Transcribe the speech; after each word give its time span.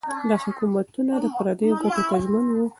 دا 0.29 0.35
حکومتونه 0.43 1.13
د 1.23 1.25
پردیو 1.35 1.79
ګټو 1.81 2.01
ته 2.09 2.15
ژمن 2.23 2.45
وو. 2.51 2.65